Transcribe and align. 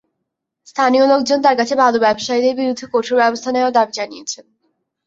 স্থানীয় 0.67 1.05
লোকজন 1.07 1.39
তাঁর 1.41 1.55
কাছে 1.59 1.73
বালু 1.81 1.99
ব্যবসায়ীদের 2.05 2.57
বিরুদ্ধে 2.59 2.85
কঠোর 2.93 3.15
ব্যবস্থা 3.21 3.49
নেওয়ার 3.51 3.75
দাবি 3.77 3.93
জানিয়েছেন। 3.99 4.45